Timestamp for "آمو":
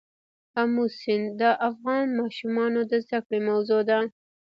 0.61-0.85